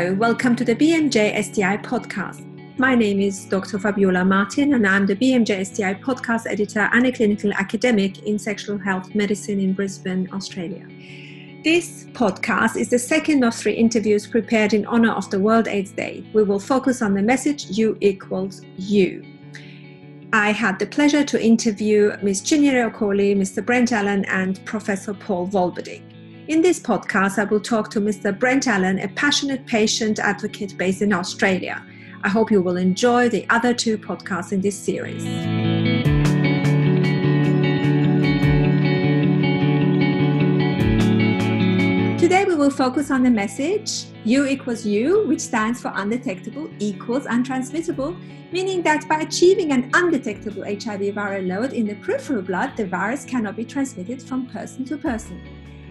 [0.00, 2.42] Hello, welcome to the BMJ STI podcast.
[2.78, 3.78] My name is Dr.
[3.78, 8.78] Fabiola Martin, and I'm the BMJ STI podcast editor and a clinical academic in sexual
[8.78, 10.86] health medicine in Brisbane, Australia.
[11.64, 15.92] This podcast is the second of three interviews prepared in honor of the World AIDS
[15.92, 16.24] Day.
[16.32, 19.22] We will focus on the message U equals U.
[20.32, 22.40] I had the pleasure to interview Ms.
[22.40, 23.62] Chinyere Okoli, Mr.
[23.62, 26.19] Brent Allen, and Professor Paul Volberding.
[26.50, 28.36] In this podcast, I will talk to Mr.
[28.36, 31.86] Brent Allen, a passionate patient advocate based in Australia.
[32.24, 35.22] I hope you will enjoy the other two podcasts in this series.
[42.20, 47.26] Today, we will focus on the message U equals U, which stands for undetectable equals
[47.26, 48.18] untransmittable,
[48.50, 53.24] meaning that by achieving an undetectable HIV viral load in the peripheral blood, the virus
[53.24, 55.40] cannot be transmitted from person to person.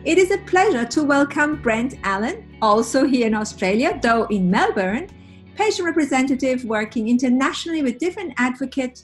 [0.05, 5.09] It is a pleasure to welcome Brent Allen, also here in Australia, though in Melbourne,
[5.55, 9.03] patient representative working internationally with different advocate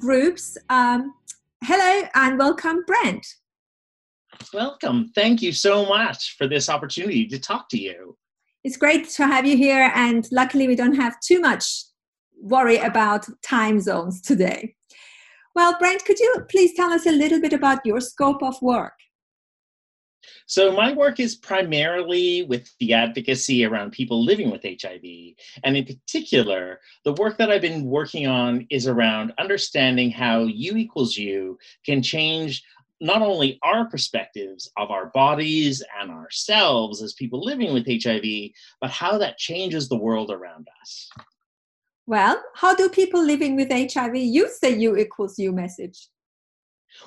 [0.00, 0.58] groups.
[0.68, 1.14] Um,
[1.62, 3.24] hello and welcome, Brent.
[4.52, 5.12] Welcome.
[5.14, 8.16] Thank you so much for this opportunity to talk to you.
[8.64, 11.84] It's great to have you here, and luckily, we don't have too much
[12.40, 14.74] worry about time zones today.
[15.54, 18.94] Well, Brent, could you please tell us a little bit about your scope of work?
[20.46, 25.34] So, my work is primarily with the advocacy around people living with HIV.
[25.64, 30.76] And in particular, the work that I've been working on is around understanding how U
[30.76, 32.62] equals U can change
[33.02, 38.90] not only our perspectives of our bodies and ourselves as people living with HIV, but
[38.90, 41.10] how that changes the world around us.
[42.06, 46.08] Well, how do people living with HIV use the U equals U message?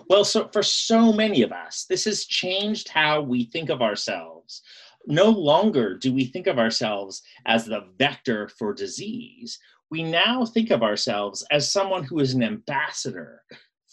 [0.10, 4.62] Well, so for so many of us, this has changed how we think of ourselves.
[5.08, 9.60] No longer do we think of ourselves as the vector for disease.
[9.92, 13.44] We now think of ourselves as someone who is an ambassador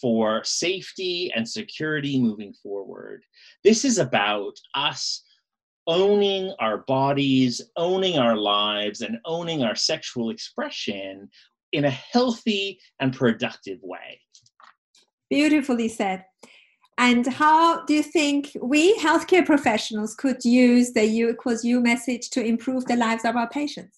[0.01, 3.25] for safety and security moving forward.
[3.63, 5.23] This is about us
[5.87, 11.29] owning our bodies, owning our lives, and owning our sexual expression
[11.73, 14.21] in a healthy and productive way.
[15.33, 16.25] Beautifully said.
[16.99, 22.29] And how do you think we healthcare professionals could use the U equals U message
[22.31, 23.97] to improve the lives of our patients?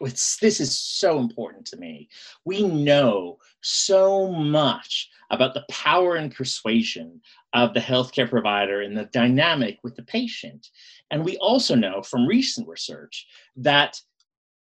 [0.00, 2.08] It's, this is so important to me.
[2.44, 7.20] We know so much about the power and persuasion
[7.52, 10.68] of the healthcare provider and the dynamic with the patient.
[11.10, 13.26] And we also know from recent research
[13.56, 14.00] that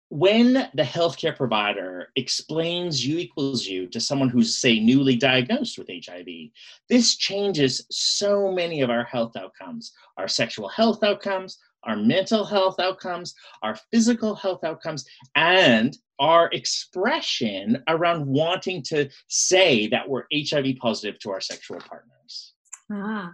[0.09, 5.89] when the healthcare provider explains U equals U to someone who's, say, newly diagnosed with
[5.89, 6.27] HIV,
[6.89, 12.79] this changes so many of our health outcomes our sexual health outcomes, our mental health
[12.79, 13.33] outcomes,
[13.63, 15.05] our physical health outcomes,
[15.35, 22.53] and our expression around wanting to say that we're HIV positive to our sexual partners.
[22.91, 23.33] Ah.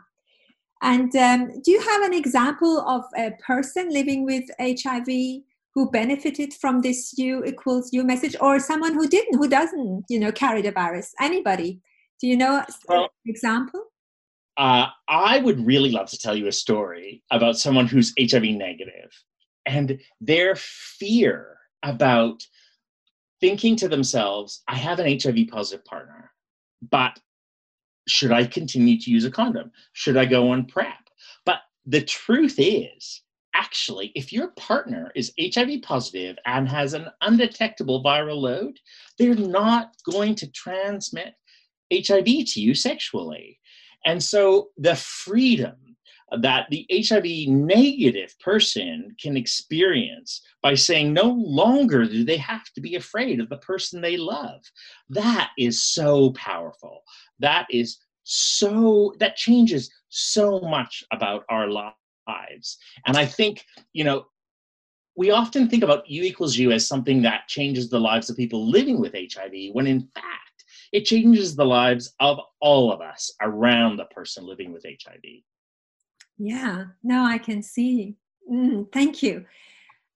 [0.84, 5.08] And um, do you have an example of a person living with HIV
[5.76, 10.20] who benefited from this U equals U message, or someone who didn't, who doesn't, you
[10.20, 11.14] know, carry the virus?
[11.22, 11.82] Anybody?
[12.22, 13.84] Do you know well, an example?
[14.58, 19.12] Uh, I would really love to tell you a story about someone who's HIV negative
[19.66, 22.42] and their fear about
[23.42, 26.32] thinking to themselves, I have an HIV positive partner,
[26.90, 27.20] but
[28.08, 29.72] should I continue to use a condom?
[29.94, 31.10] Should I go on PrEP?
[31.46, 33.22] But the truth is,
[33.56, 38.80] actually, if your partner is HIV positive and has an undetectable viral load,
[39.18, 41.34] they're not going to transmit
[41.94, 43.60] HIV to you sexually.
[44.06, 45.76] And so the freedom
[46.42, 52.82] that the HIV negative person can experience by saying no longer do they have to
[52.82, 54.62] be afraid of the person they love,
[55.10, 57.04] that is so powerful.
[57.40, 61.96] That is so, that changes so much about our lives
[62.28, 62.78] lives.
[63.06, 64.26] And I think, you know,
[65.16, 68.70] we often think about U equals U as something that changes the lives of people
[68.70, 73.98] living with HIV, when in fact, it changes the lives of all of us around
[73.98, 75.22] the person living with HIV.
[76.38, 78.16] Yeah, no, I can see.
[78.52, 79.46] Mm, thank you.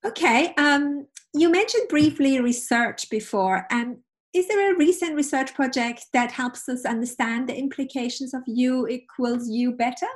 [0.06, 3.66] Okay, um, you mentioned briefly research before.
[3.70, 3.98] and um,
[4.32, 9.50] is there a recent research project that helps us understand the implications of U equals
[9.50, 10.08] U better?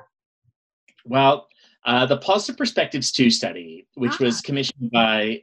[1.04, 1.48] Well,
[1.86, 4.24] Uh, the Positive Perspectives 2 study, which ah.
[4.24, 5.42] was commissioned by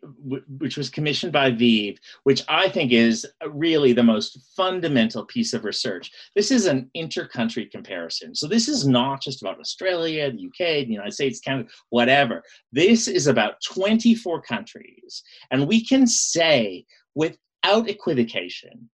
[0.59, 5.65] which was commissioned by ViiV, which I think is really the most fundamental piece of
[5.65, 6.11] research.
[6.35, 8.35] This is an inter-country comparison.
[8.35, 12.43] So this is not just about Australia, the UK, the United States, Canada, whatever.
[12.73, 15.23] This is about 24 countries.
[15.51, 18.89] And we can say without equivocation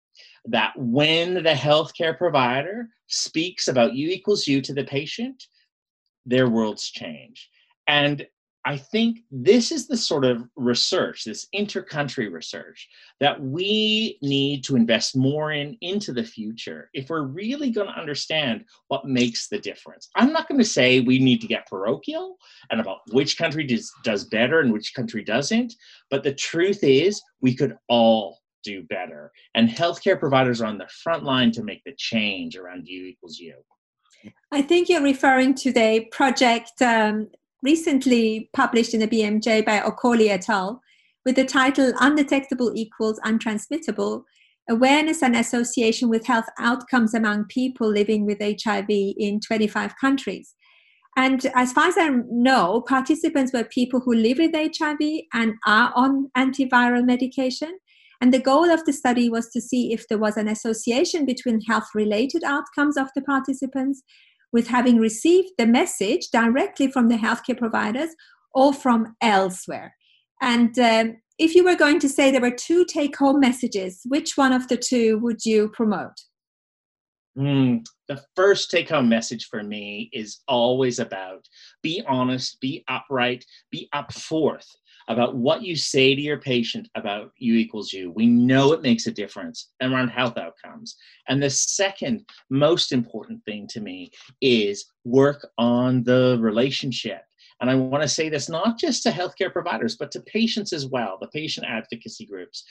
[0.47, 5.45] that when the healthcare provider speaks about U equals U to the patient,
[6.27, 7.49] their worlds change.
[7.89, 8.27] And
[8.67, 12.89] I think this is the sort of research, this inter-country research,
[13.21, 17.99] that we need to invest more in into the future if we're really going to
[17.99, 20.09] understand what makes the difference.
[20.17, 22.39] I'm not going to say we need to get parochial
[22.73, 25.73] and about which country does, does better and which country doesn't,
[26.11, 29.31] but the truth is we could all do better.
[29.55, 33.39] And healthcare providers are on the front line to make the change around U equals
[33.39, 33.55] U.
[34.53, 37.29] I think you're referring to the project um,
[37.63, 40.81] recently published in the BMJ by Okoli et al.
[41.25, 44.23] with the title Undetectable Equals Untransmittable
[44.69, 50.55] Awareness and Association with Health Outcomes Among People Living with HIV in 25 Countries.
[51.17, 54.99] And as far as I know, participants were people who live with HIV
[55.33, 57.79] and are on antiviral medication.
[58.21, 61.61] And the goal of the study was to see if there was an association between
[61.63, 64.03] health related outcomes of the participants
[64.53, 68.11] with having received the message directly from the healthcare providers
[68.55, 69.95] or from elsewhere.
[70.41, 74.37] And um, if you were going to say there were two take home messages, which
[74.37, 76.17] one of the two would you promote?
[77.37, 81.47] Mm, the first take home message for me is always about
[81.83, 84.67] be honest, be upright, be up forth
[85.09, 88.11] about what you say to your patient about U equals U.
[88.11, 90.97] We know it makes a difference around health outcomes.
[91.29, 94.11] And the second most important thing to me
[94.41, 97.23] is work on the relationship.
[97.61, 100.87] And I want to say this not just to healthcare providers, but to patients as
[100.87, 102.65] well, the patient advocacy groups.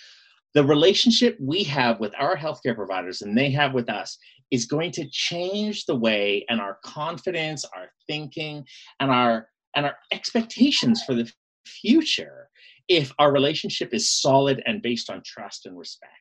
[0.54, 4.18] The relationship we have with our healthcare providers and they have with us
[4.52, 8.66] is going to change the way and our confidence, our thinking,
[9.00, 11.30] and our and our expectations for the
[11.66, 12.50] future
[12.88, 16.12] if our relationship is solid and based on trust and respect.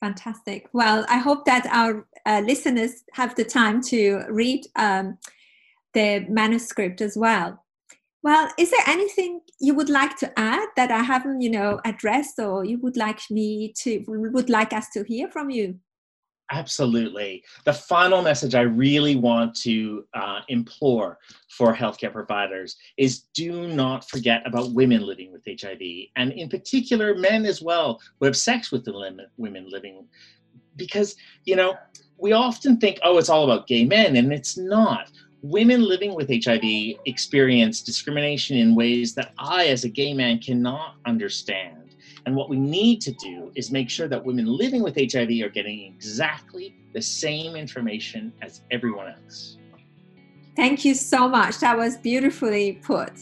[0.00, 0.68] Fantastic.
[0.72, 5.18] Well, I hope that our uh, listeners have the time to read um,
[5.94, 7.64] the manuscript as well.
[8.22, 12.38] Well, is there anything you would like to add that I haven't, you know, addressed,
[12.40, 15.78] or you would like me to would like us to hear from you?
[16.52, 17.42] Absolutely.
[17.64, 24.08] The final message I really want to uh, implore for healthcare providers is do not
[24.08, 25.80] forget about women living with HIV,
[26.14, 30.06] and in particular, men as well who have sex with the women living.
[30.76, 31.74] Because, you know,
[32.18, 35.10] we often think, oh, it's all about gay men, and it's not.
[35.42, 40.96] Women living with HIV experience discrimination in ways that I, as a gay man, cannot
[41.06, 41.85] understand
[42.26, 45.48] and what we need to do is make sure that women living with HIV are
[45.48, 49.58] getting exactly the same information as everyone else.
[50.56, 51.60] Thank you so much.
[51.60, 53.12] That was beautifully put.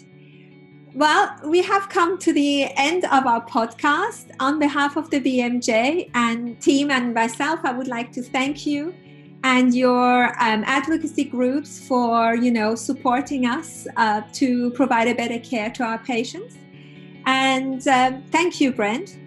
[0.94, 4.30] Well, we have come to the end of our podcast.
[4.40, 8.94] On behalf of the BMJ and team and myself, I would like to thank you
[9.42, 15.40] and your um, advocacy groups for, you know, supporting us uh, to provide a better
[15.40, 16.56] care to our patients.
[17.26, 19.18] And um, thank you, Brent.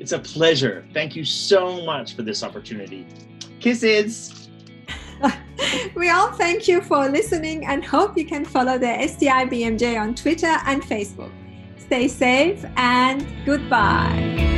[0.00, 0.86] It's a pleasure.
[0.92, 3.06] Thank you so much for this opportunity.
[3.60, 4.48] Kisses.
[5.94, 10.14] we all thank you for listening and hope you can follow the STI BMJ on
[10.14, 11.32] Twitter and Facebook.
[11.78, 14.53] Stay safe and goodbye.